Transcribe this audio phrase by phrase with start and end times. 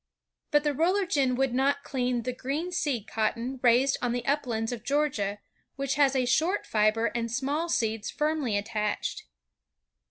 [0.49, 4.71] But the roller gin would not clean the green seed cotton raised on the uplands
[4.71, 5.37] of Georgia,
[5.75, 9.25] which has a short fiber and small seeds firmly attached.